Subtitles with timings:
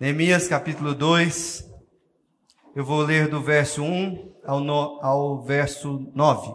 [0.00, 1.70] Neemias capítulo 2,
[2.74, 6.54] eu vou ler do verso 1 ao, no, ao verso 9.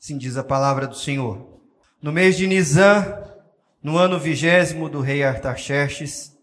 [0.00, 1.58] Assim diz a palavra do Senhor.
[2.00, 3.24] No mês de Nisan,
[3.82, 6.38] no ano vigésimo do rei Artaxerxes,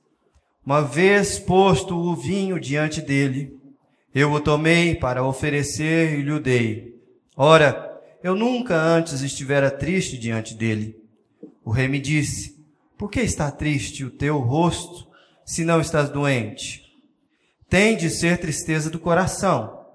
[0.65, 3.57] uma vez posto o vinho diante dele,
[4.13, 7.01] eu o tomei para oferecer e lhe o dei.
[7.37, 11.01] Ora, eu nunca antes estivera triste diante dele.
[11.63, 12.61] O rei me disse,
[12.97, 15.12] por que está triste o teu rosto?
[15.45, 16.83] Se não estás doente?
[17.69, 19.85] Tem de ser tristeza do coração.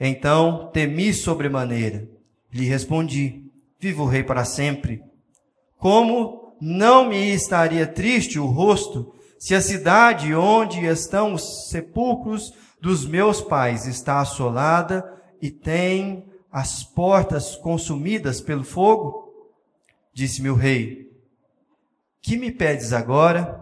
[0.00, 2.08] Então temi sobremaneira.
[2.52, 3.44] Lhe respondi:
[3.78, 5.02] Viva o rei para sempre.
[5.76, 13.04] Como não me estaria triste o rosto se a cidade onde estão os sepulcros dos
[13.04, 15.04] meus pais está assolada
[15.40, 19.34] e tem as portas consumidas pelo fogo?
[20.14, 21.10] Disse-me o rei:
[22.20, 23.60] Que me pedes agora?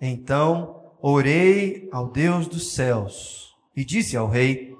[0.00, 4.74] Então orei ao Deus dos céus e disse ao rei: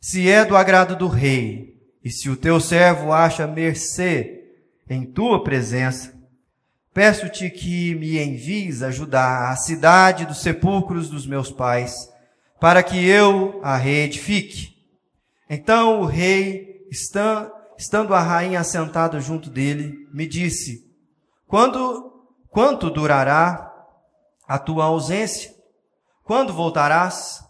[0.00, 4.44] Se é do agrado do rei, e se o teu servo acha mercê
[4.88, 6.14] em tua presença,
[6.92, 12.08] peço-te que me envies ajudar a cidade dos sepulcros dos meus pais,
[12.60, 14.76] para que eu a reedifique.
[15.48, 20.84] Então o rei, estando a rainha sentada junto dele, me disse:
[21.46, 22.08] Quando
[22.50, 23.67] quanto durará
[24.48, 25.54] a tua ausência?
[26.24, 27.44] Quando voltarás?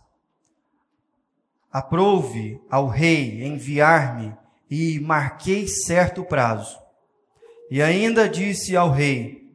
[1.70, 4.34] Aprove ao rei enviar-me
[4.68, 6.76] e marquei certo prazo.
[7.70, 9.52] E ainda disse ao rei: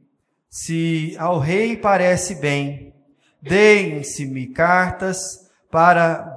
[0.49, 2.93] Se ao rei parece bem,
[3.41, 6.35] deem-se-me cartas para,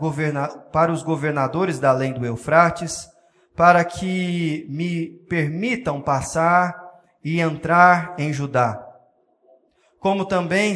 [0.72, 3.06] para os governadores da além do Eufrates,
[3.54, 6.74] para que me permitam passar
[7.22, 8.85] e entrar em Judá
[10.06, 10.72] como também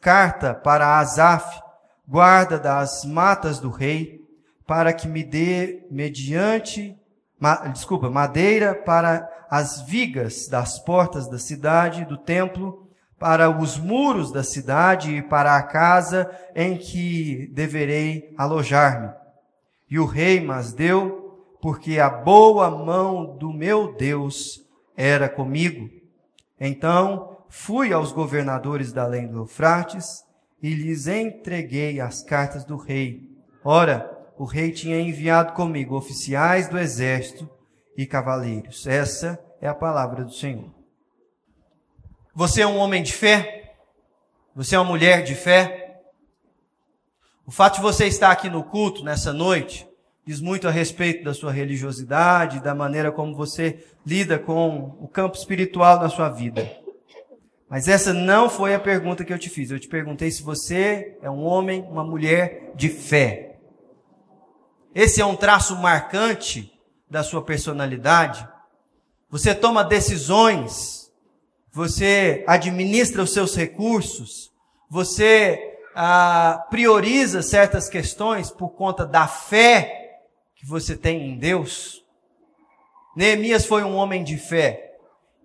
[0.00, 1.60] carta para Asaf,
[2.08, 4.18] guarda das matas do rei,
[4.66, 6.96] para que me dê mediante,
[7.38, 14.32] ma, desculpa, madeira para as vigas das portas da cidade, do templo, para os muros
[14.32, 19.12] da cidade e para a casa em que deverei alojar-me.
[19.90, 24.64] E o rei mas deu, porque a boa mão do meu Deus
[24.96, 25.90] era comigo.
[26.58, 30.22] Então fui aos governadores da além do Eufrates
[30.62, 33.30] e lhes entreguei as cartas do rei.
[33.64, 37.48] Ora, o rei tinha enviado comigo oficiais do exército
[37.96, 38.86] e cavaleiros.
[38.86, 40.70] Essa é a palavra do Senhor.
[42.34, 43.74] Você é um homem de fé?
[44.54, 46.02] Você é uma mulher de fé?
[47.46, 49.88] O fato de você estar aqui no culto nessa noite
[50.26, 55.36] diz muito a respeito da sua religiosidade, da maneira como você lida com o campo
[55.36, 56.84] espiritual na sua vida.
[57.68, 59.70] Mas essa não foi a pergunta que eu te fiz.
[59.70, 63.56] Eu te perguntei se você é um homem, uma mulher de fé.
[64.94, 66.72] Esse é um traço marcante
[67.10, 68.48] da sua personalidade.
[69.28, 71.12] Você toma decisões,
[71.72, 74.52] você administra os seus recursos,
[74.88, 80.20] você ah, prioriza certas questões por conta da fé
[80.54, 82.04] que você tem em Deus.
[83.16, 84.95] Neemias foi um homem de fé.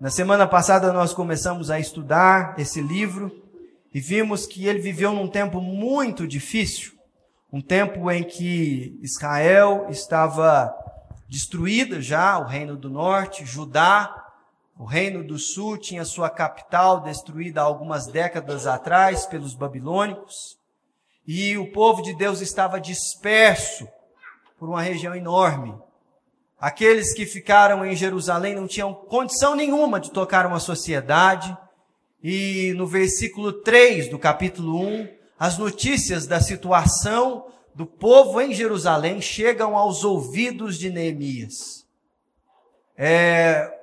[0.01, 3.31] Na semana passada nós começamos a estudar esse livro
[3.93, 6.93] e vimos que ele viveu num tempo muito difícil,
[7.53, 10.73] um tempo em que Israel estava
[11.29, 14.11] destruída já, o reino do norte, Judá,
[14.75, 20.57] o reino do sul tinha sua capital destruída algumas décadas atrás pelos babilônicos,
[21.27, 23.87] e o povo de Deus estava disperso
[24.57, 25.75] por uma região enorme.
[26.61, 31.57] Aqueles que ficaram em Jerusalém não tinham condição nenhuma de tocar uma sociedade.
[32.23, 39.19] E no versículo 3 do capítulo 1, as notícias da situação do povo em Jerusalém
[39.19, 41.83] chegam aos ouvidos de Neemias.
[42.95, 43.75] É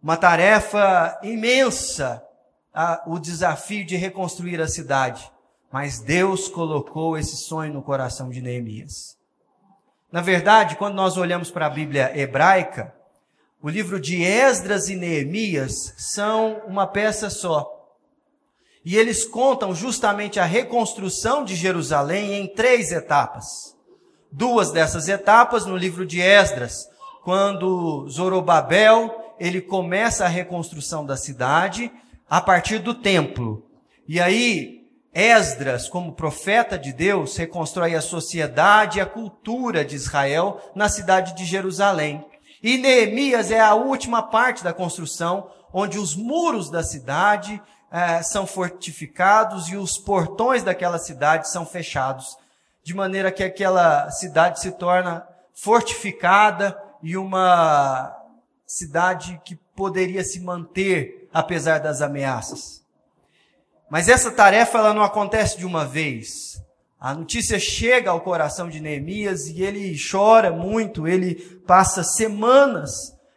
[0.00, 2.22] uma tarefa imensa
[2.72, 5.28] a, o desafio de reconstruir a cidade.
[5.72, 9.20] Mas Deus colocou esse sonho no coração de Neemias.
[10.12, 12.94] Na verdade, quando nós olhamos para a Bíblia hebraica,
[13.62, 17.88] o livro de Esdras e Neemias são uma peça só.
[18.84, 23.74] E eles contam justamente a reconstrução de Jerusalém em três etapas.
[24.30, 26.86] Duas dessas etapas no livro de Esdras,
[27.22, 31.90] quando Zorobabel, ele começa a reconstrução da cidade
[32.28, 33.64] a partir do templo.
[34.06, 34.81] E aí
[35.14, 41.34] Esdras, como profeta de Deus, reconstrói a sociedade e a cultura de Israel na cidade
[41.34, 42.24] de Jerusalém.
[42.62, 47.60] E Neemias é a última parte da construção, onde os muros da cidade
[47.90, 52.36] é, são fortificados e os portões daquela cidade são fechados,
[52.82, 58.16] de maneira que aquela cidade se torna fortificada e uma
[58.66, 62.81] cidade que poderia se manter apesar das ameaças.
[63.92, 66.58] Mas essa tarefa ela não acontece de uma vez.
[66.98, 71.34] A notícia chega ao coração de Neemias e ele chora muito, ele
[71.66, 72.90] passa semanas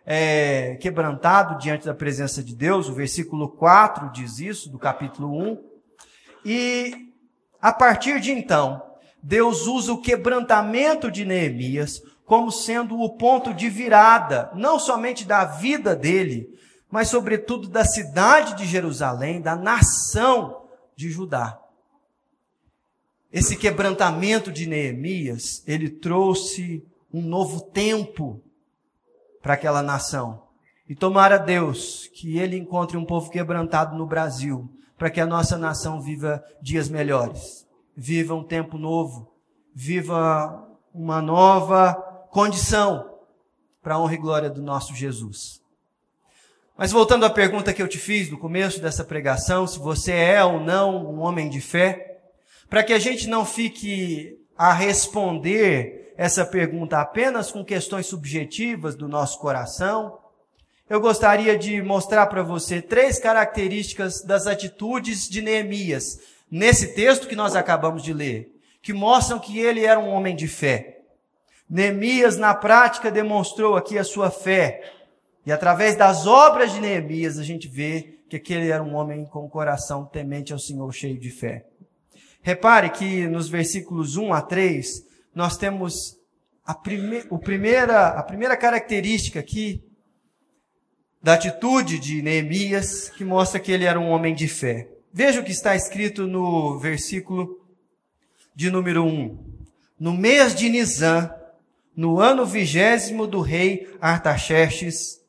[0.06, 2.88] é, quebrantado diante da presença de Deus.
[2.88, 5.62] O versículo 4 diz isso, do capítulo 1.
[6.46, 7.10] E
[7.62, 8.82] a partir de então,
[9.22, 15.44] Deus usa o quebrantamento de Neemias como sendo o ponto de virada, não somente da
[15.44, 16.48] vida dele,
[16.92, 21.60] mas sobretudo da cidade de Jerusalém, da nação de Judá.
[23.32, 28.42] Esse quebrantamento de Neemias, ele trouxe um novo tempo
[29.42, 30.44] para aquela nação.
[30.88, 35.58] E tomara Deus que ele encontre um povo quebrantado no Brasil, para que a nossa
[35.58, 39.34] nação viva dias melhores, viva um tempo novo,
[39.74, 41.94] viva uma nova
[42.32, 43.20] condição
[43.82, 45.62] para a honra e glória do nosso Jesus.
[46.78, 50.44] Mas voltando à pergunta que eu te fiz no começo dessa pregação, se você é
[50.44, 52.18] ou não um homem de fé,
[52.70, 59.08] para que a gente não fique a responder essa pergunta apenas com questões subjetivas do
[59.08, 60.18] nosso coração,
[60.90, 66.20] eu gostaria de mostrar para você três características das atitudes de Neemias
[66.52, 68.52] nesse texto que nós acabamos de ler,
[68.82, 71.00] que mostram que ele era um homem de fé.
[71.70, 74.92] Neemias, na prática, demonstrou aqui a sua fé.
[75.46, 79.46] E através das obras de Neemias, a gente vê que aquele era um homem com
[79.46, 81.66] o coração temente ao Senhor, cheio de fé.
[82.42, 84.88] Repare que nos versículos 1 a 3,
[85.34, 86.18] nós temos
[86.66, 89.84] a, prime o primeira, a primeira característica aqui
[91.22, 94.88] da atitude de Neemias, que mostra que ele era um homem de fé.
[95.12, 97.66] Veja o que está escrito no versículo
[98.56, 99.56] de número 1.
[100.00, 101.32] No mês de Nisan,
[101.96, 105.25] no ano vigésimo do rei Artaxerxes,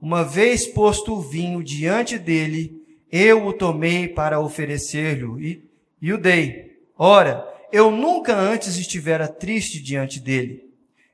[0.00, 2.80] uma vez posto o vinho diante dele,
[3.10, 5.62] eu o tomei para oferecer-lhe
[6.00, 6.78] e, o dei.
[6.96, 10.68] Ora, eu nunca antes estivera triste diante dele.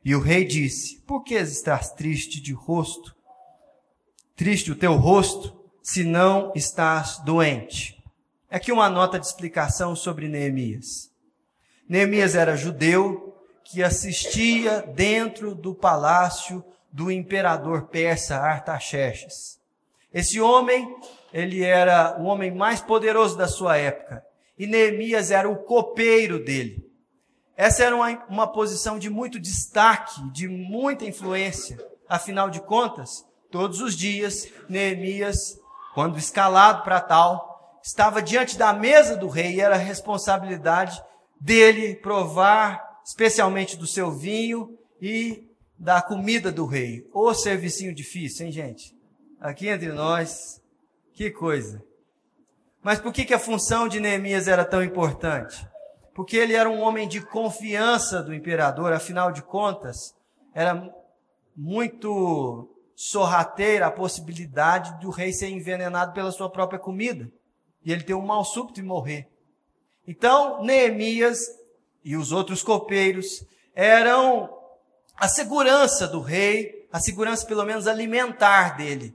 [0.05, 3.15] E o rei disse: Por que estás triste de rosto?
[4.37, 8.03] Triste o teu rosto, se não estás doente.
[8.51, 11.11] Aqui uma nota de explicação sobre Neemias.
[11.89, 13.35] Neemias era judeu,
[13.65, 16.63] que assistia dentro do palácio
[16.95, 19.59] do imperador persa Artaxerxes.
[20.13, 20.97] Esse homem,
[21.33, 24.25] ele era o homem mais poderoso da sua época,
[24.57, 26.89] e Neemias era o copeiro dele.
[27.57, 31.85] Essa era uma, uma posição de muito destaque, de muita influência.
[32.09, 35.59] Afinal de contas, todos os dias, Neemias,
[35.95, 41.03] quando escalado para tal, estava diante da mesa do rei e era responsabilidade
[41.41, 47.09] dele provar especialmente do seu vinho e da comida do rei.
[47.13, 48.97] Ô servicinho difícil, hein, gente?
[49.41, 50.61] Aqui entre nós,
[51.13, 51.83] que coisa.
[52.83, 55.67] Mas por que, que a função de Neemias era tão importante?
[56.15, 60.15] Porque ele era um homem de confiança do imperador, afinal de contas,
[60.55, 60.89] era
[61.57, 67.31] muito sorrateira a possibilidade do rei ser envenenado pela sua própria comida
[67.85, 69.29] e ele ter um mal súbito e morrer.
[70.07, 71.39] Então, Neemias
[72.05, 73.45] e os outros copeiros
[73.75, 74.49] eram
[75.17, 79.15] a segurança do rei, a segurança pelo menos alimentar dele.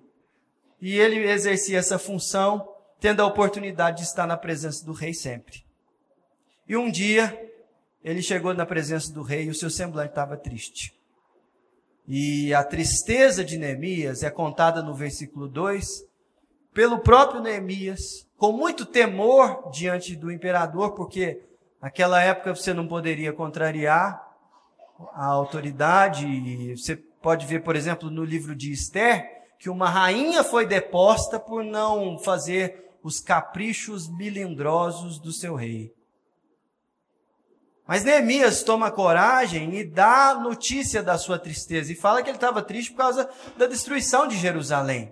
[0.82, 2.68] E ele exercia essa função,
[3.00, 5.66] tendo a oportunidade de estar na presença do rei sempre.
[6.68, 7.38] E um dia,
[8.04, 10.94] ele chegou na presença do rei e o seu semblante estava triste.
[12.08, 16.08] E a tristeza de Neemias é contada no versículo 2
[16.74, 21.42] pelo próprio Neemias, com muito temor diante do imperador, porque
[21.82, 24.29] Naquela época você não poderia contrariar
[25.14, 26.76] a autoridade.
[26.76, 29.28] Você pode ver, por exemplo, no livro de Esther,
[29.60, 35.92] que uma rainha foi deposta por não fazer os caprichos milindrosos do seu rei.
[37.88, 42.62] Mas Neemias toma coragem e dá notícia da sua tristeza e fala que ele estava
[42.62, 43.28] triste por causa
[43.58, 45.12] da destruição de Jerusalém.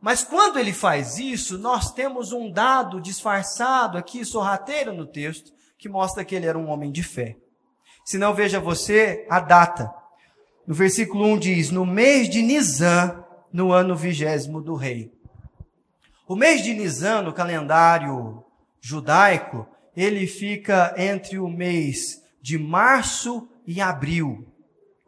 [0.00, 5.88] Mas quando ele faz isso, nós temos um dado disfarçado aqui, sorrateiro no texto, que
[5.88, 7.36] mostra que ele era um homem de fé.
[8.06, 9.92] Se não, veja você a data.
[10.64, 15.12] No versículo 1 diz: No mês de Nisan, no ano vigésimo do rei.
[16.28, 18.44] O mês de Nisan, no calendário
[18.80, 24.46] judaico, ele fica entre o mês de março e abril.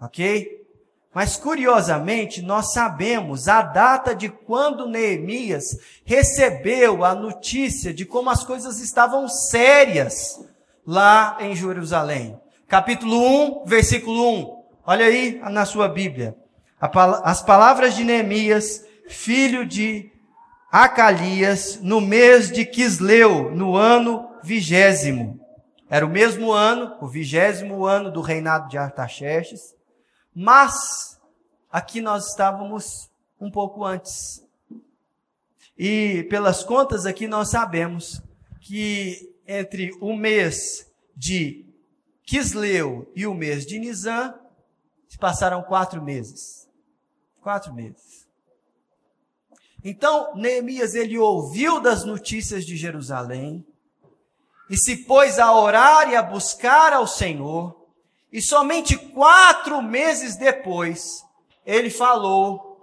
[0.01, 0.67] Ok?
[1.15, 8.43] Mas curiosamente, nós sabemos a data de quando Neemias recebeu a notícia de como as
[8.43, 10.45] coisas estavam sérias
[10.85, 12.41] lá em Jerusalém.
[12.69, 14.65] Capítulo 1, versículo 1.
[14.85, 16.37] Olha aí na sua Bíblia.
[17.25, 20.13] As palavras de Neemias, filho de
[20.71, 25.41] Acalias, no mês de Quisleu, no ano vigésimo.
[25.89, 29.75] Era o mesmo ano, o vigésimo ano do reinado de Artaxerxes,
[30.35, 31.19] mas
[31.73, 33.09] aqui nós estávamos
[33.41, 34.45] um pouco antes.
[35.79, 38.21] E pelas contas aqui nós sabemos
[38.61, 41.65] que entre o mês de
[42.29, 44.35] Quisleu e o mês de Nisan
[45.09, 46.69] se passaram quatro meses.
[47.41, 48.29] Quatro meses.
[49.83, 53.67] Então, Neemias, ele ouviu das notícias de Jerusalém,
[54.69, 57.89] e se pôs a orar e a buscar ao Senhor,
[58.31, 61.25] e somente quatro meses depois,
[61.65, 62.79] ele falou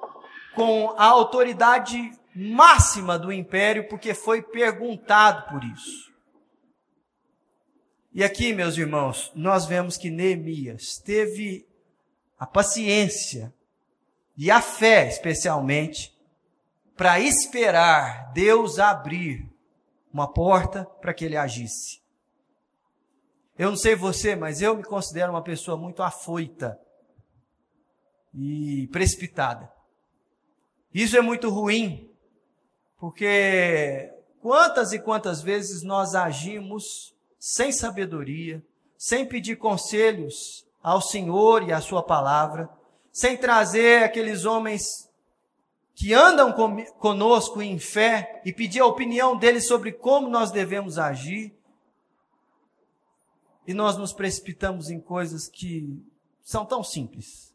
[0.56, 6.15] com a autoridade máxima do império, porque foi perguntado por isso.
[8.16, 11.68] E aqui, meus irmãos, nós vemos que Neemias teve
[12.40, 13.54] a paciência
[14.38, 16.18] e a fé, especialmente,
[16.96, 19.46] para esperar Deus abrir
[20.14, 22.02] uma porta para que ele agisse.
[23.58, 26.80] Eu não sei você, mas eu me considero uma pessoa muito afoita
[28.34, 29.70] e precipitada.
[30.94, 32.10] Isso é muito ruim,
[32.98, 37.14] porque quantas e quantas vezes nós agimos
[37.48, 38.66] sem sabedoria,
[38.98, 42.68] sem pedir conselhos ao Senhor e à Sua palavra,
[43.12, 45.08] sem trazer aqueles homens
[45.94, 46.52] que andam
[46.98, 51.56] conosco em fé e pedir a opinião deles sobre como nós devemos agir.
[53.68, 56.04] E nós nos precipitamos em coisas que
[56.42, 57.54] são tão simples.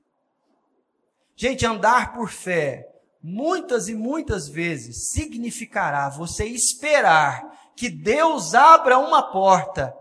[1.34, 2.88] Gente, andar por fé,
[3.20, 9.96] muitas e muitas vezes, significará você esperar que Deus abra uma porta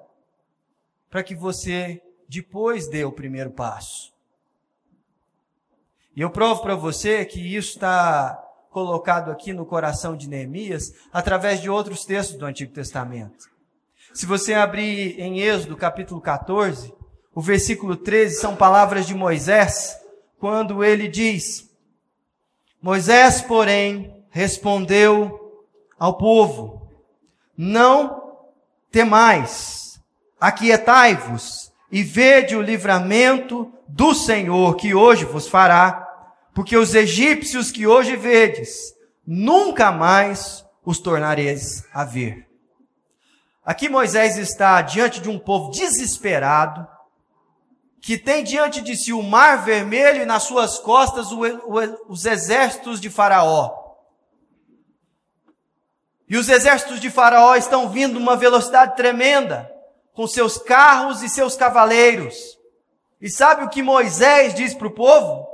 [1.10, 4.12] para que você depois dê o primeiro passo.
[6.14, 8.36] E eu provo para você que isso está
[8.70, 13.50] colocado aqui no coração de Neemias através de outros textos do Antigo Testamento.
[14.14, 16.94] Se você abrir em Êxodo capítulo 14,
[17.34, 19.98] o versículo 13 são palavras de Moisés,
[20.38, 21.74] quando ele diz:
[22.82, 25.64] Moisés, porém, respondeu
[25.98, 26.89] ao povo:
[27.62, 28.38] Não
[28.90, 30.00] temais,
[30.40, 36.08] aquietai-vos e vede o livramento do Senhor que hoje vos fará
[36.54, 38.94] porque os egípcios que hoje vedes,
[39.28, 42.48] nunca mais os tornareis a ver.
[43.66, 46.88] Aqui Moisés está diante de um povo desesperado,
[48.02, 51.28] que tem diante de si o mar vermelho e nas suas costas
[52.08, 53.79] os exércitos de Faraó.
[56.30, 59.70] E os exércitos de Faraó estão vindo uma velocidade tremenda,
[60.14, 62.36] com seus carros e seus cavaleiros.
[63.20, 65.50] E sabe o que Moisés diz para o povo?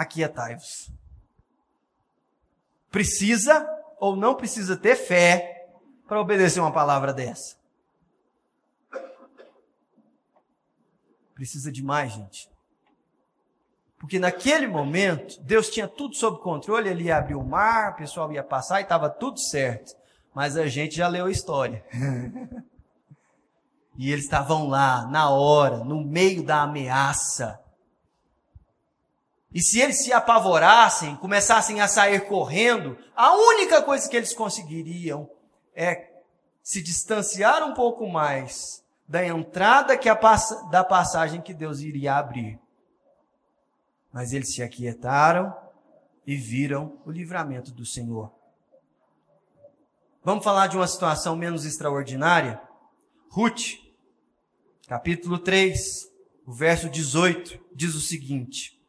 [0.00, 0.90] aquietai-vos.
[2.90, 3.68] Precisa
[3.98, 5.68] ou não precisa ter fé
[6.08, 7.56] para obedecer uma palavra dessa?
[11.34, 12.49] Precisa demais, gente.
[14.00, 18.32] Porque naquele momento, Deus tinha tudo sob controle, ele ia abrir o mar, o pessoal
[18.32, 19.94] ia passar e estava tudo certo.
[20.34, 21.84] Mas a gente já leu a história.
[23.98, 27.60] e eles estavam lá, na hora, no meio da ameaça.
[29.52, 35.28] E se eles se apavorassem, começassem a sair correndo, a única coisa que eles conseguiriam
[35.74, 36.08] é
[36.62, 40.18] se distanciar um pouco mais da entrada que a,
[40.70, 42.58] da passagem que Deus iria abrir.
[44.12, 45.54] Mas eles se aquietaram
[46.26, 48.32] e viram o livramento do Senhor.
[50.22, 52.60] Vamos falar de uma situação menos extraordinária?
[53.28, 53.78] Ruth,
[54.86, 56.10] capítulo 3,
[56.46, 58.80] o verso 18, diz o seguinte: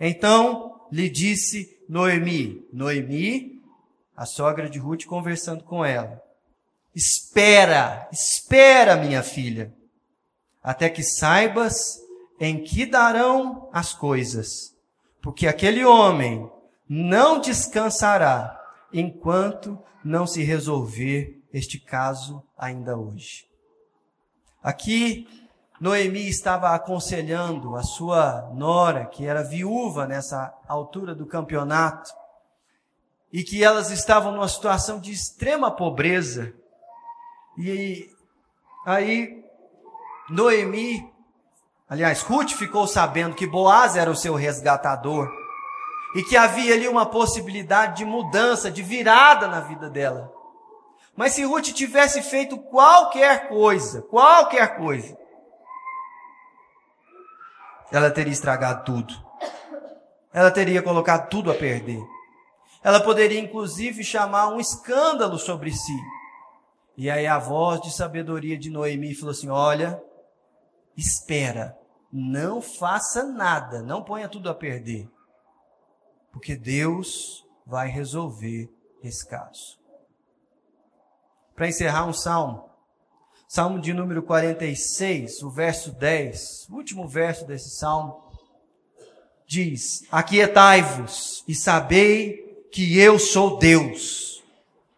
[0.00, 3.60] então lhe disse Noemi, Noemi,
[4.16, 6.22] a sogra de Ruth, conversando com ela:
[6.94, 9.74] Espera, espera, minha filha,
[10.62, 11.98] até que saibas
[12.40, 14.76] em que darão as coisas,
[15.20, 16.50] porque aquele homem
[16.88, 18.58] não descansará
[18.92, 23.46] enquanto não se resolver este caso ainda hoje.
[24.62, 25.26] Aqui
[25.80, 32.10] Noemi estava aconselhando a sua nora, que era viúva nessa altura do campeonato,
[33.32, 36.52] e que elas estavam numa situação de extrema pobreza.
[37.56, 38.10] E
[38.84, 39.44] aí,
[40.30, 41.12] Noemi
[41.88, 45.30] Aliás, Ruth ficou sabendo que Boaz era o seu resgatador
[46.14, 50.32] e que havia ali uma possibilidade de mudança, de virada na vida dela.
[51.16, 55.16] Mas se Ruth tivesse feito qualquer coisa, qualquer coisa,
[57.90, 59.14] ela teria estragado tudo.
[60.32, 62.02] Ela teria colocado tudo a perder.
[62.84, 65.96] Ela poderia inclusive chamar um escândalo sobre si.
[66.96, 70.00] E aí a voz de sabedoria de Noemi falou assim: Olha,
[70.96, 71.77] espera,
[72.12, 75.08] não faça nada, não ponha tudo a perder,
[76.32, 78.70] porque Deus vai resolver
[79.02, 79.78] esse caso
[81.58, 82.70] para encerrar um salmo.
[83.48, 88.22] Salmo de número 46, o verso 10, o último verso desse salmo,
[89.44, 94.44] diz: Aquietai-vos e sabei que eu sou Deus.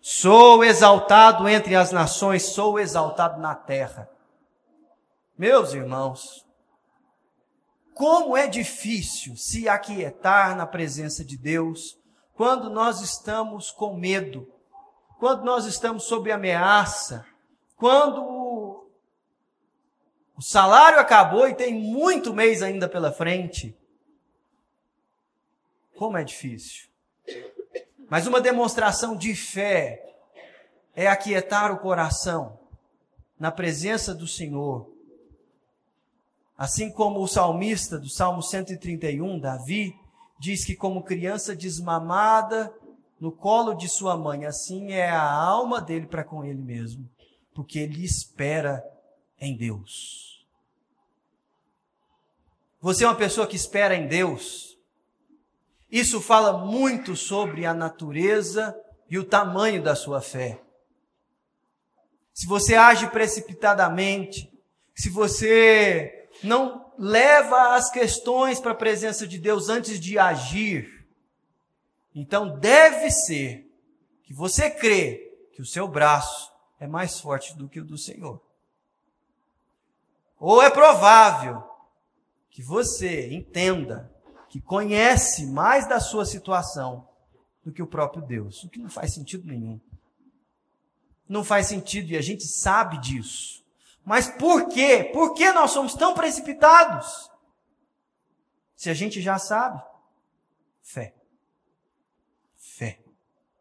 [0.03, 4.11] Sou exaltado entre as nações, sou exaltado na terra.
[5.39, 6.45] Meus irmãos,
[7.95, 11.99] como é difícil se aquietar na presença de Deus
[12.35, 14.51] quando nós estamos com medo,
[15.19, 17.27] quando nós estamos sob ameaça,
[17.77, 18.41] quando
[20.37, 23.77] o salário acabou e tem muito mês ainda pela frente.
[25.95, 26.89] Como é difícil.
[28.09, 30.03] Mas uma demonstração de fé
[30.97, 32.59] é aquietar o coração
[33.39, 34.90] na presença do Senhor.
[36.61, 39.99] Assim como o salmista do Salmo 131, Davi,
[40.39, 42.71] diz que como criança desmamada
[43.19, 47.09] no colo de sua mãe, assim é a alma dele para com ele mesmo,
[47.55, 48.85] porque ele espera
[49.41, 50.47] em Deus.
[52.79, 54.77] Você é uma pessoa que espera em Deus.
[55.91, 60.61] Isso fala muito sobre a natureza e o tamanho da sua fé.
[62.35, 64.53] Se você age precipitadamente,
[64.95, 71.07] se você não leva as questões para a presença de Deus antes de agir,
[72.15, 73.71] então deve ser
[74.23, 78.41] que você crê que o seu braço é mais forte do que o do Senhor.
[80.39, 81.63] Ou é provável
[82.51, 84.11] que você entenda
[84.49, 87.07] que conhece mais da sua situação
[87.65, 89.79] do que o próprio Deus, o que não faz sentido nenhum.
[91.29, 93.60] Não faz sentido e a gente sabe disso.
[94.11, 95.05] Mas por quê?
[95.13, 97.31] Por que nós somos tão precipitados?
[98.75, 99.81] Se a gente já sabe.
[100.83, 101.15] Fé.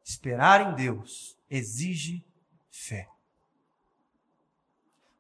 [0.04, 2.26] Esperar em Deus exige
[2.72, 3.08] fé.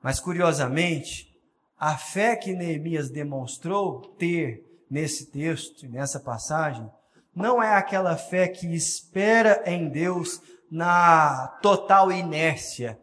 [0.01, 1.39] Mas curiosamente,
[1.77, 6.89] a fé que Neemias demonstrou ter nesse texto, nessa passagem,
[7.35, 12.99] não é aquela fé que espera em Deus na total inércia,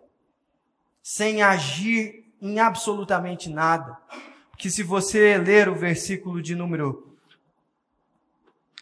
[1.08, 3.96] sem agir em absolutamente nada.
[4.58, 7.16] Que se você ler o versículo de número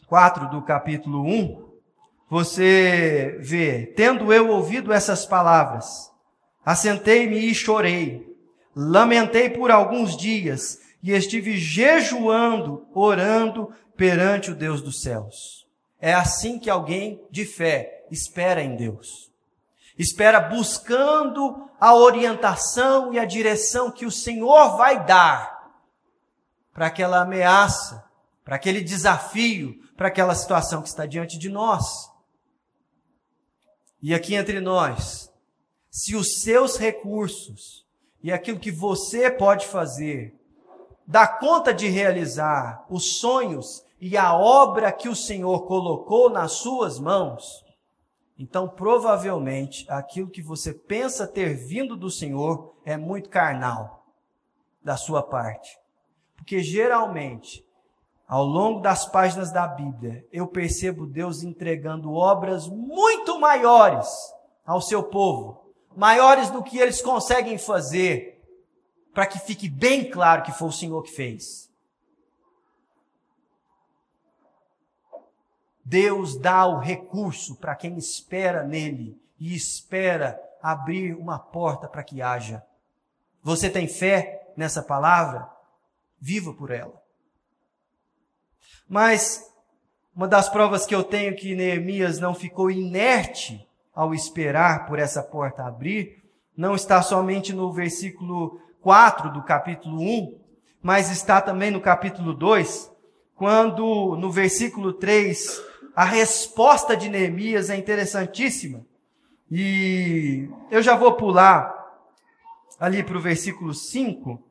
[0.07, 1.69] 4 do capítulo 1,
[2.31, 6.11] você vê, tendo eu ouvido essas palavras,
[6.65, 8.27] assentei-me e chorei,
[8.75, 15.67] lamentei por alguns dias e estive jejuando, orando perante o Deus dos céus.
[16.01, 19.34] É assim que alguém de fé espera em Deus.
[19.99, 25.55] Espera buscando a orientação e a direção que o Senhor vai dar
[26.73, 28.05] para aquela ameaça,
[28.45, 32.11] para aquele desafio, para aquela situação que está diante de nós.
[34.03, 35.33] E aqui entre nós,
[35.91, 37.87] se os seus recursos
[38.23, 40.35] e aquilo que você pode fazer
[41.07, 46.99] dá conta de realizar os sonhos e a obra que o Senhor colocou nas suas
[46.99, 47.64] mãos,
[48.39, 54.05] então provavelmente aquilo que você pensa ter vindo do Senhor é muito carnal
[54.83, 55.79] da sua parte.
[56.37, 57.65] Porque geralmente
[58.27, 64.09] ao longo das páginas da Bíblia, eu percebo Deus entregando obras muito maiores
[64.65, 68.43] ao seu povo, maiores do que eles conseguem fazer,
[69.13, 71.64] para que fique bem claro que foi o Senhor que fez.
[75.85, 82.23] Deus dá o recurso para quem espera nele e espera abrir uma porta para que
[82.23, 82.65] haja.
[83.43, 85.47] Você tem fé nessa palavra?
[86.19, 87.03] Viva por ela.
[88.89, 89.45] Mas
[90.17, 95.23] uma das provas que eu tenho que Neemias não ficou inerte ao esperar por essa
[95.23, 96.25] porta abrir,
[96.57, 100.39] não está somente no versículo 4 do capítulo 1,
[100.81, 102.91] mas está também no capítulo 2,
[103.35, 108.85] quando no versículo 3 a resposta de Neemias é interessantíssima.
[109.51, 111.73] E eu já vou pular
[112.81, 114.43] ali para o versículo 5,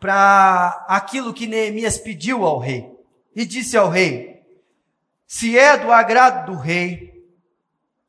[0.00, 2.90] para aquilo que Neemias pediu ao rei.
[3.34, 4.42] E disse ao rei:
[5.26, 7.22] Se é do agrado do rei,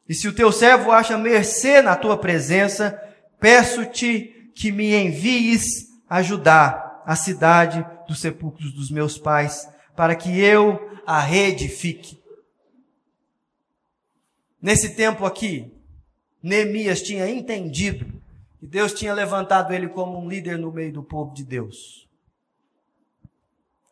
[0.07, 2.99] e se o teu servo acha mercê na tua presença,
[3.39, 9.67] peço-te que me envies ajudar a cidade dos sepulcros dos meus pais,
[9.99, 12.23] para que eu a reedifique.
[14.61, 15.77] Nesse tempo aqui,
[16.41, 18.05] Neemias tinha entendido
[18.57, 22.07] que Deus tinha levantado ele como um líder no meio do povo de Deus.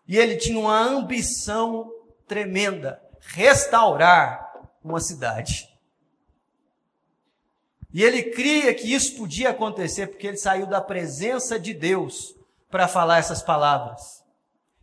[0.07, 1.91] E ele tinha uma ambição
[2.25, 4.49] tremenda, restaurar
[4.81, 5.67] uma cidade.
[7.93, 12.33] E ele cria que isso podia acontecer porque ele saiu da presença de Deus
[12.71, 14.16] para falar essas palavras.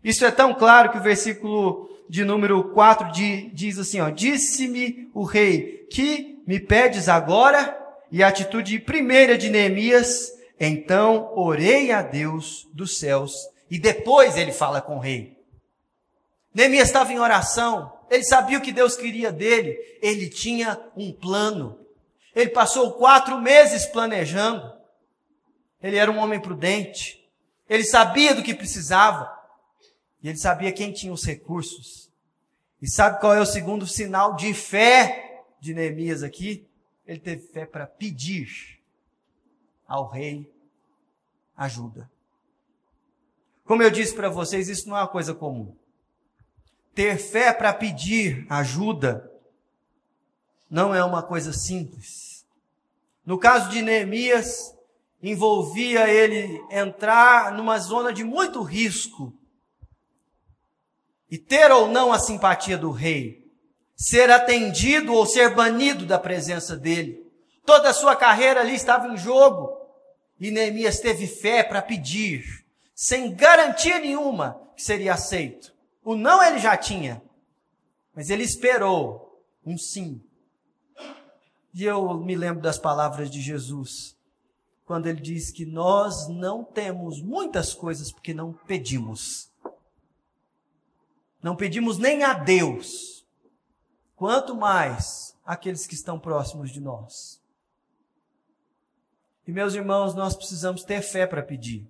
[0.05, 3.11] Isso é tão claro que o versículo de número 4
[3.53, 7.81] diz assim, ó, Disse-me o rei, que me pedes agora?
[8.13, 13.33] E a atitude primeira de Neemias, então orei a Deus dos céus.
[13.71, 15.39] E depois ele fala com o rei.
[16.55, 21.81] Neemias estava em oração, ele sabia o que Deus queria dele, ele tinha um plano.
[22.35, 24.73] Ele passou quatro meses planejando.
[25.83, 27.25] Ele era um homem prudente.
[27.69, 29.33] Ele sabia do que precisava.
[30.25, 32.11] E ele sabia quem tinha os recursos.
[32.81, 36.67] E sabe qual é o segundo sinal de fé de Neemias aqui?
[37.07, 38.81] Ele teve fé para pedir
[39.87, 40.51] ao rei
[41.55, 42.11] ajuda.
[43.67, 45.77] Como eu disse para vocês, isso não é uma coisa comum.
[46.95, 49.31] Ter fé para pedir ajuda
[50.71, 52.47] não é uma coisa simples.
[53.27, 54.75] No caso de Neemias,
[55.23, 59.31] envolvia ele entrar numa zona de muito risco
[61.35, 63.45] e ter ou não a simpatia do rei,
[63.97, 67.29] ser atendido ou ser banido da presença dele.
[67.67, 69.77] Toda a sua carreira ali estava em jogo
[70.39, 75.75] e Neemias teve fé para pedir, sem garantia nenhuma que seria aceito.
[76.05, 77.21] O não ele já tinha,
[78.15, 80.23] mas ele esperou um sim.
[81.75, 84.17] E eu me lembro das palavras de Jesus,
[84.85, 89.53] quando ele diz que nós não temos muitas coisas porque não pedimos.
[91.45, 93.23] Não pedimos nem a Deus,
[94.17, 97.39] quanto mais aqueles que estão próximos de nós.
[99.47, 101.87] E meus irmãos, nós precisamos ter fé para pedir.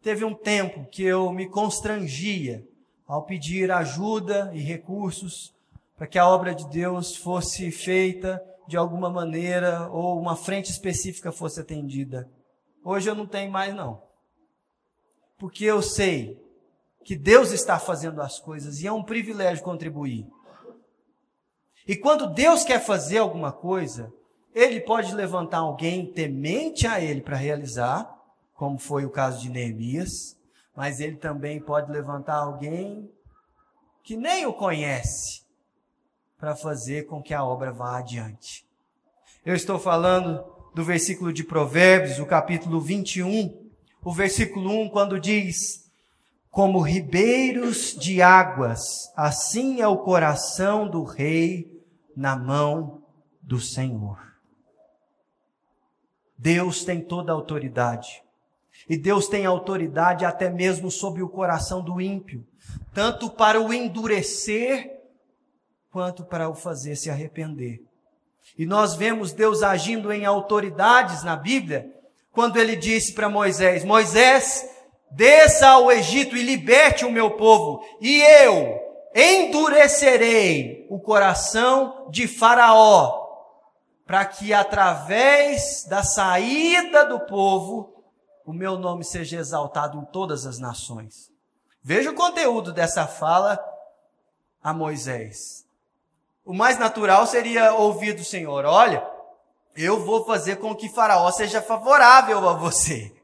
[0.00, 2.66] Teve um tempo que eu me constrangia
[3.06, 5.54] ao pedir ajuda e recursos
[5.94, 11.30] para que a obra de Deus fosse feita de alguma maneira ou uma frente específica
[11.30, 12.26] fosse atendida.
[12.82, 14.02] Hoje eu não tenho mais não.
[15.36, 16.47] Porque eu sei
[17.08, 20.26] que Deus está fazendo as coisas e é um privilégio contribuir.
[21.86, 24.12] E quando Deus quer fazer alguma coisa,
[24.54, 28.14] ele pode levantar alguém temente a ele para realizar,
[28.52, 30.38] como foi o caso de Neemias,
[30.76, 33.10] mas ele também pode levantar alguém
[34.02, 35.44] que nem o conhece
[36.36, 38.66] para fazer com que a obra vá adiante.
[39.46, 40.44] Eu estou falando
[40.74, 43.66] do versículo de Provérbios, o capítulo 21,
[44.04, 45.87] o versículo 1, quando diz:
[46.58, 51.70] Como ribeiros de águas, assim é o coração do rei
[52.16, 53.00] na mão
[53.40, 54.18] do Senhor.
[56.36, 58.24] Deus tem toda a autoridade.
[58.88, 62.44] E Deus tem autoridade até mesmo sobre o coração do ímpio,
[62.92, 64.98] tanto para o endurecer
[65.92, 67.84] quanto para o fazer se arrepender.
[68.58, 71.94] E nós vemos Deus agindo em autoridades na Bíblia,
[72.32, 74.77] quando ele disse para Moisés: Moisés,
[75.10, 78.78] desça ao Egito e liberte o meu povo, e eu
[79.14, 83.26] endurecerei o coração de Faraó,
[84.06, 88.04] para que através da saída do povo,
[88.44, 91.30] o meu nome seja exaltado em todas as nações.
[91.82, 93.62] Veja o conteúdo dessa fala
[94.62, 95.68] a Moisés
[96.48, 99.06] o mais natural seria ouvir do Senhor: olha,
[99.76, 103.14] eu vou fazer com que Faraó seja favorável a você.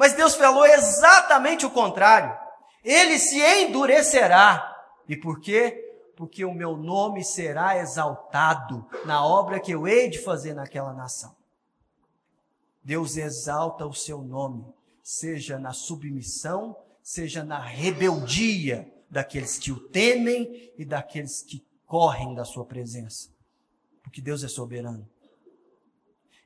[0.00, 2.34] Mas Deus falou exatamente o contrário.
[2.82, 4.74] Ele se endurecerá.
[5.06, 5.78] E por quê?
[6.16, 11.36] Porque o meu nome será exaltado na obra que eu hei de fazer naquela nação.
[12.82, 14.64] Deus exalta o seu nome,
[15.02, 22.46] seja na submissão, seja na rebeldia daqueles que o temem e daqueles que correm da
[22.46, 23.28] sua presença,
[24.02, 25.06] porque Deus é soberano.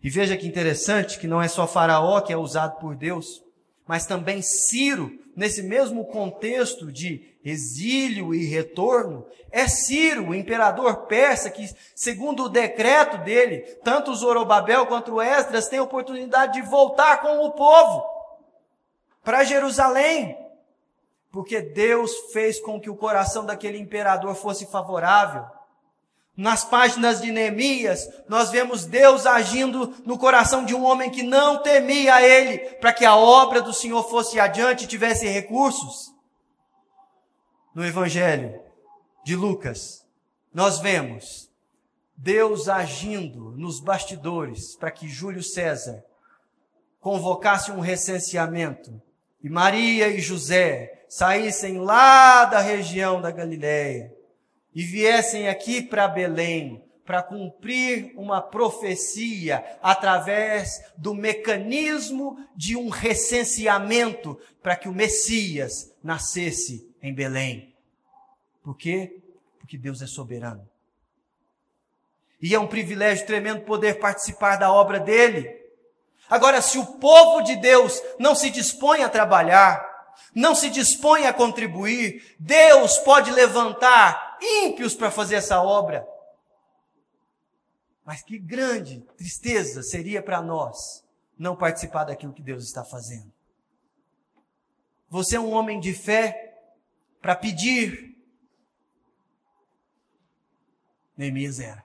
[0.02, 3.43] E veja que interessante que não é só Faraó que é usado por Deus,
[3.86, 11.50] mas também Ciro, nesse mesmo contexto de exílio e retorno, é Ciro, o imperador persa,
[11.50, 17.52] que, segundo o decreto dele, tanto Zorobabel quanto Esdras têm oportunidade de voltar com o
[17.52, 18.04] povo
[19.22, 20.36] para Jerusalém,
[21.30, 25.44] porque Deus fez com que o coração daquele imperador fosse favorável.
[26.36, 31.62] Nas páginas de Neemias, nós vemos Deus agindo no coração de um homem que não
[31.62, 36.12] temia ele, para que a obra do Senhor fosse adiante e tivesse recursos.
[37.72, 38.60] No Evangelho
[39.24, 40.04] de Lucas,
[40.52, 41.50] nós vemos
[42.16, 46.04] Deus agindo nos bastidores para que Júlio César
[47.00, 49.00] convocasse um recenseamento
[49.42, 54.13] e Maria e José saíssem lá da região da Galiléia
[54.74, 64.40] e viessem aqui para Belém para cumprir uma profecia através do mecanismo de um recenseamento
[64.62, 67.74] para que o Messias nascesse em Belém.
[68.62, 69.18] Por quê?
[69.58, 70.66] Porque Deus é soberano.
[72.40, 75.54] E é um privilégio tremendo poder participar da obra dele.
[76.28, 79.94] Agora, se o povo de Deus não se dispõe a trabalhar,
[80.34, 86.06] não se dispõe a contribuir, Deus pode levantar ímpios para fazer essa obra.
[88.04, 91.04] Mas que grande tristeza seria para nós
[91.38, 93.32] não participar daquilo que Deus está fazendo.
[95.08, 96.60] Você é um homem de fé
[97.20, 98.16] para pedir.
[101.16, 101.84] Neemias era.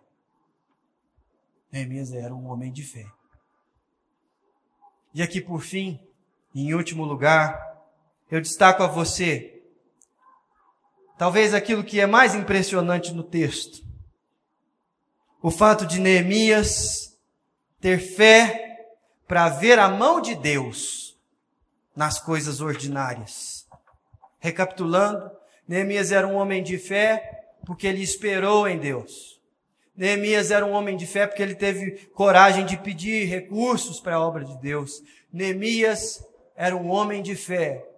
[1.71, 3.05] Neemias era um homem de fé.
[5.13, 5.99] E aqui por fim,
[6.53, 7.69] em último lugar,
[8.29, 9.58] eu destaco a você,
[11.19, 13.83] talvez aquilo que é mais impressionante no texto.
[15.41, 17.13] O fato de Neemias
[17.81, 18.87] ter fé
[19.27, 21.19] para ver a mão de Deus
[21.93, 23.67] nas coisas ordinárias.
[24.39, 25.29] Recapitulando,
[25.67, 29.41] Neemias era um homem de fé porque ele esperou em Deus.
[29.93, 34.21] Neemias era um homem de fé porque ele teve coragem de pedir recursos para a
[34.25, 35.03] obra de Deus.
[35.33, 36.23] Neemias
[36.55, 37.88] era um homem de fé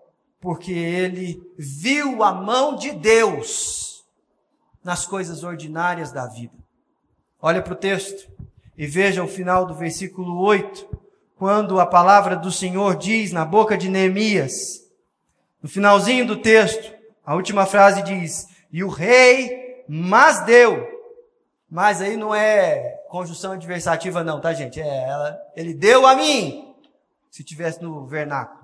[0.41, 4.03] porque ele viu a mão de Deus
[4.83, 6.55] nas coisas ordinárias da vida.
[7.39, 8.29] Olha para o texto
[8.75, 10.99] e veja o final do versículo 8,
[11.37, 14.81] quando a palavra do Senhor diz na boca de Neemias,
[15.61, 16.91] no finalzinho do texto,
[17.23, 20.87] a última frase diz: E o rei mas deu.
[21.69, 24.79] Mas aí não é conjunção adversativa, não, tá, gente?
[24.79, 26.75] É, ela, ele deu a mim,
[27.29, 28.60] se tivesse no vernáculo.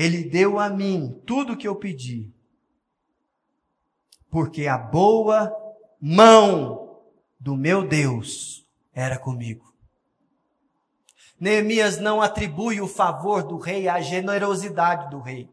[0.00, 2.32] Ele deu a mim tudo o que eu pedi,
[4.30, 5.54] porque a boa
[6.00, 7.02] mão
[7.38, 9.74] do meu Deus era comigo.
[11.38, 15.50] Neemias não atribui o favor do rei à generosidade do rei.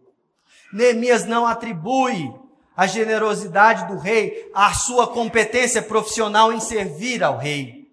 [0.72, 2.34] Neemias não atribui
[2.74, 7.92] a generosidade do rei à sua competência profissional em servir ao rei.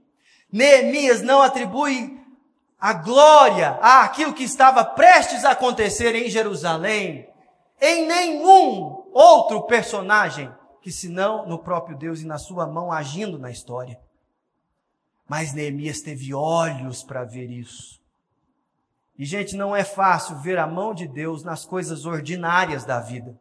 [0.52, 2.16] Neemias não atribui
[2.84, 7.26] a glória, aquilo que estava prestes a acontecer em Jerusalém,
[7.80, 13.50] em nenhum outro personagem que senão no próprio Deus e na sua mão agindo na
[13.50, 13.98] história.
[15.26, 17.98] Mas Neemias teve olhos para ver isso.
[19.18, 23.34] E, gente, não é fácil ver a mão de Deus nas coisas ordinárias da vida.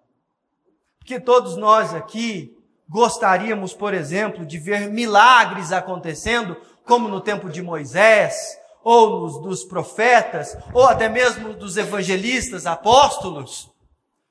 [1.00, 7.62] Porque todos nós aqui gostaríamos, por exemplo, de ver milagres acontecendo, como no tempo de
[7.62, 13.72] Moisés, ou dos profetas, ou até mesmo dos evangelistas, apóstolos.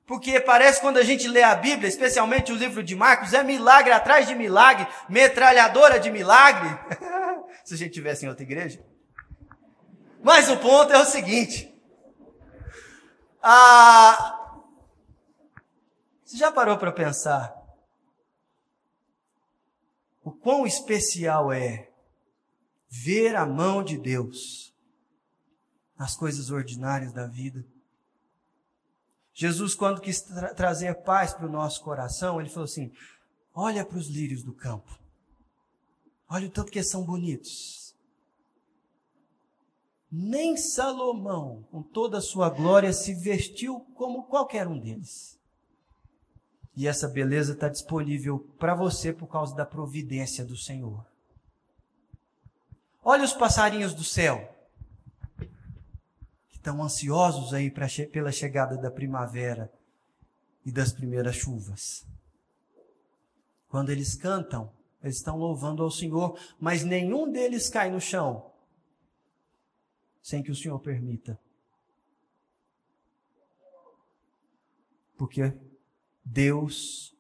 [0.07, 3.93] Porque parece quando a gente lê a Bíblia, especialmente o livro de Marcos, é milagre
[3.93, 6.69] atrás de milagre, metralhadora de milagre.
[7.65, 8.85] Se a gente tivesse em outra igreja.
[10.23, 11.73] Mas o ponto é o seguinte.
[13.43, 14.39] Ah,
[16.25, 17.55] você já parou para pensar
[20.25, 21.92] o quão especial é
[22.95, 24.75] ver a mão de Deus
[25.99, 27.65] nas coisas ordinárias da vida.
[29.33, 32.93] Jesus, quando quis tra trazer paz para o nosso coração, ele falou assim:
[33.55, 34.99] olha para os lírios do campo,
[36.29, 37.97] olha o tanto que são bonitos.
[40.11, 45.41] Nem Salomão, com toda a sua glória, se vestiu como qualquer um deles.
[46.77, 51.12] E essa beleza está disponível para você por causa da providência do Senhor.
[53.03, 54.55] Olha os passarinhos do céu,
[56.49, 59.73] que estão ansiosos aí pra, pela chegada da primavera
[60.65, 62.07] e das primeiras chuvas.
[63.69, 68.53] Quando eles cantam, eles estão louvando ao Senhor, mas nenhum deles cai no chão
[70.23, 71.39] sem que o Senhor permita.
[75.19, 75.53] Porque
[76.25, 77.15] Deus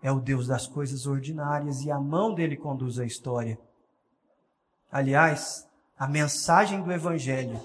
[0.00, 3.58] é o Deus das coisas ordinárias e a mão dele conduz a história.
[4.94, 5.66] Aliás,
[5.98, 7.60] a mensagem do Evangelho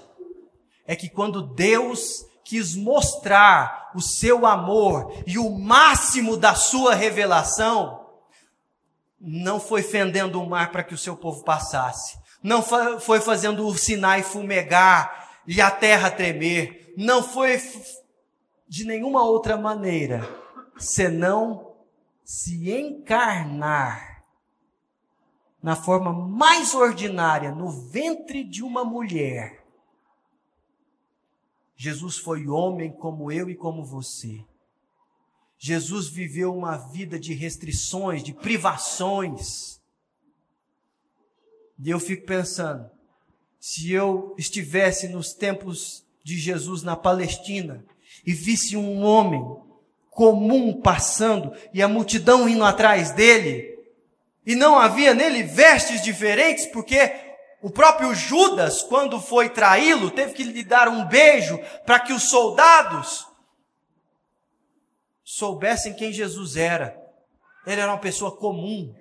[0.84, 8.04] é que quando Deus quis mostrar o seu amor e o máximo da sua revelação,
[9.20, 12.64] não foi fendendo o mar para que o seu povo passasse, não
[12.98, 17.62] foi fazendo o Sinai fumegar e a terra tremer, não foi
[18.66, 20.28] de nenhuma outra maneira,
[20.76, 21.76] senão
[22.24, 24.09] se encarnar
[25.62, 29.64] na forma mais ordinária, no ventre de uma mulher.
[31.76, 34.44] Jesus foi homem como eu e como você.
[35.58, 39.80] Jesus viveu uma vida de restrições, de privações.
[41.78, 42.90] E eu fico pensando,
[43.58, 47.84] se eu estivesse nos tempos de Jesus na Palestina
[48.26, 49.42] e visse um homem
[50.10, 53.78] comum passando e a multidão indo atrás dele,
[54.44, 56.98] e não havia nele vestes diferentes, porque
[57.62, 62.30] o próprio Judas, quando foi traí-lo, teve que lhe dar um beijo para que os
[62.30, 63.26] soldados
[65.22, 66.98] soubessem quem Jesus era.
[67.66, 68.94] Ele era uma pessoa comum.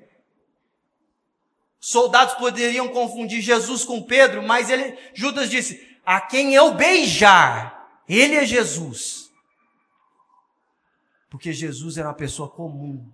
[1.80, 8.36] Soldados poderiam confundir Jesus com Pedro, mas ele, Judas disse: A quem eu beijar, ele
[8.36, 9.32] é Jesus.
[11.30, 13.10] Porque Jesus era uma pessoa comum.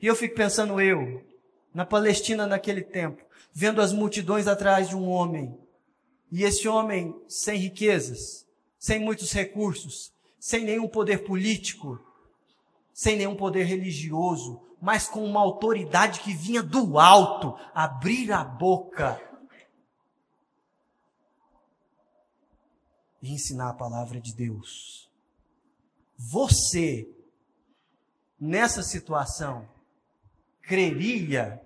[0.00, 1.24] E eu fico pensando, eu,
[1.72, 5.58] na Palestina naquele tempo, vendo as multidões atrás de um homem,
[6.30, 8.46] e esse homem sem riquezas,
[8.78, 12.00] sem muitos recursos, sem nenhum poder político,
[12.92, 19.20] sem nenhum poder religioso, mas com uma autoridade que vinha do alto, abrir a boca
[23.22, 25.08] e ensinar a palavra de Deus.
[26.18, 27.08] Você,
[28.38, 29.68] nessa situação,
[30.62, 31.60] creria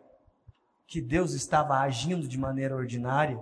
[0.86, 3.38] que Deus estava agindo de maneira ordinária?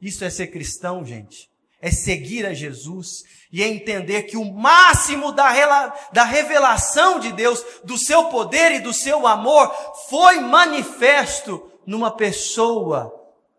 [0.00, 3.22] Isso é ser cristão, gente é seguir a Jesus
[3.52, 8.80] e é entender que o máximo da, da revelação de Deus, do seu poder e
[8.80, 9.72] do seu amor,
[10.08, 13.14] foi manifesto numa pessoa,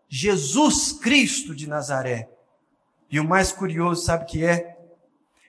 [0.08, 2.28] Jesus Cristo de Nazaré.
[3.10, 4.76] E o mais curioso, sabe o que é?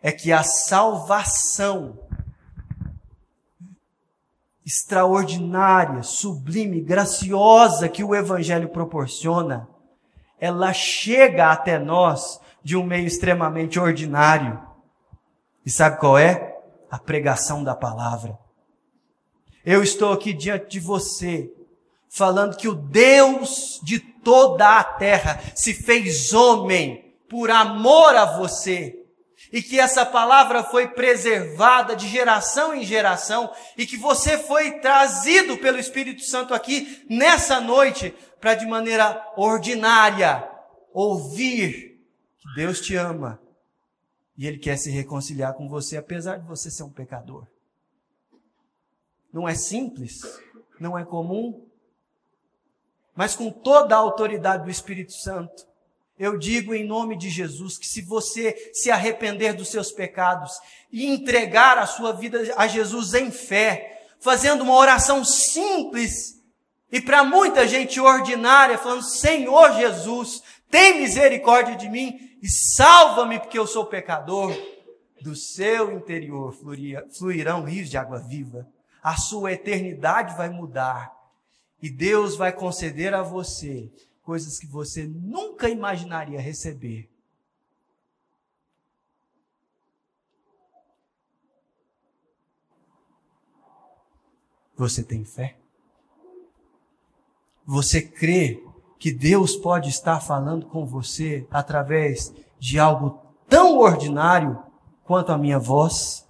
[0.01, 1.99] É que a salvação
[4.69, 9.67] extraordinária, sublime, graciosa que o Evangelho proporciona,
[10.39, 14.61] ela chega até nós de um meio extremamente ordinário.
[15.65, 16.55] E sabe qual é?
[16.91, 18.37] A pregação da palavra.
[19.65, 21.51] Eu estou aqui diante de você,
[22.07, 28.98] falando que o Deus de toda a terra se fez homem por amor a você.
[29.51, 35.57] E que essa palavra foi preservada de geração em geração, e que você foi trazido
[35.57, 40.47] pelo Espírito Santo aqui nessa noite, para de maneira ordinária
[40.93, 41.89] ouvir
[42.55, 43.39] Deus te ama
[44.37, 47.45] e Ele quer se reconciliar com você, apesar de você ser um pecador.
[49.31, 50.21] Não é simples,
[50.79, 51.67] não é comum,
[53.13, 55.67] mas com toda a autoridade do Espírito Santo,
[56.19, 60.51] eu digo em nome de Jesus que se você se arrepender dos seus pecados
[60.91, 66.37] e entregar a sua vida a Jesus em fé, fazendo uma oração simples
[66.91, 73.57] e para muita gente ordinária, falando: Senhor Jesus, tem misericórdia de mim, e salva-me porque
[73.57, 74.53] eu sou pecador.
[75.21, 76.55] Do seu interior
[77.17, 78.65] fluirão rios de água viva.
[79.03, 81.11] A sua eternidade vai mudar.
[81.81, 83.89] E Deus vai conceder a você
[84.29, 87.09] coisas que você nunca imaginaria receber.
[94.77, 95.57] Você tem fé?
[97.65, 98.63] Você crê
[98.99, 104.61] que Deus pode estar falando com você através de algo tão ordinário
[105.05, 106.28] quanto a minha voz?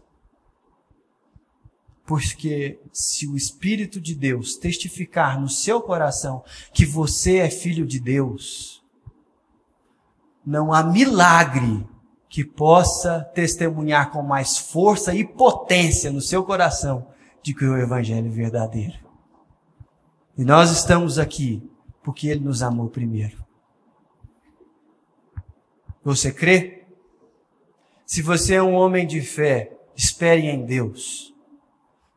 [2.10, 6.43] Porque se o Espírito de Deus testificar no seu coração
[6.74, 8.84] que você é filho de Deus,
[10.43, 11.88] não há milagre
[12.28, 17.05] que possa testemunhar com mais força e potência no seu coração
[17.43, 18.97] de que o Evangelho é verdadeiro.
[20.36, 21.62] E nós estamos aqui
[22.01, 23.45] porque Ele nos amou primeiro.
[26.03, 26.88] Você crê?
[28.03, 31.30] Se você é um homem de fé, espere em Deus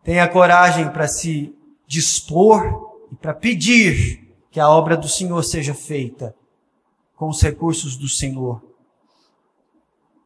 [0.03, 1.55] tenha coragem para se
[1.87, 6.35] dispor e para pedir que a obra do Senhor seja feita
[7.17, 8.63] com os recursos do Senhor.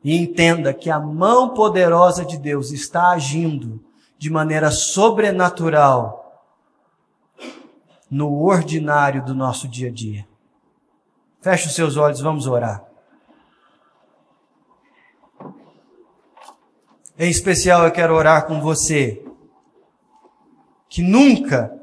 [0.03, 3.85] E entenda que a mão poderosa de Deus está agindo
[4.19, 6.45] de maneira sobrenatural
[8.11, 10.27] no ordinário do nosso dia a dia.
[11.41, 12.85] Feche os seus olhos, vamos orar.
[17.19, 19.26] Em especial, eu quero orar com você
[20.89, 21.77] que nunca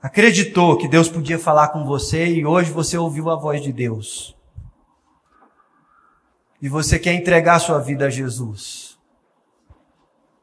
[0.00, 4.36] acreditou que Deus podia falar com você e hoje você ouviu a voz de Deus.
[6.60, 8.98] E você quer entregar sua vida a Jesus.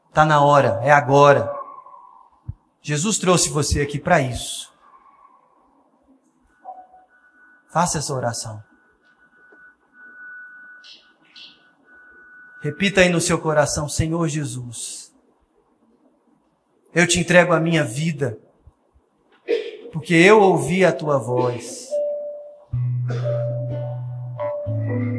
[0.08, 1.52] Está na hora, é agora.
[2.80, 4.72] Jesus trouxe você aqui para isso.
[7.72, 8.62] Faça essa oração.
[12.62, 15.03] Repita aí no seu coração, Senhor Jesus.
[16.94, 18.38] Eu te entrego a minha vida,
[19.92, 21.88] porque eu ouvi a tua voz.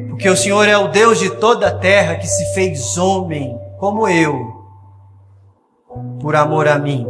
[0.10, 4.08] Porque o Senhor é o Deus de toda a terra que se fez homem, como
[4.08, 4.66] eu,
[6.22, 7.06] por amor a mim.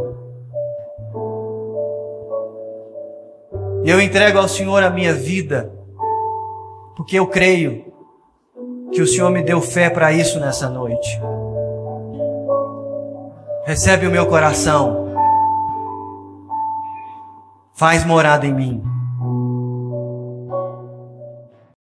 [3.84, 5.72] Eu entrego ao Senhor a minha vida,
[6.96, 7.92] porque eu creio
[8.92, 11.20] que o Senhor me deu fé para isso nessa noite.
[13.66, 15.12] Recebe o meu coração,
[17.74, 18.95] faz morada em mim.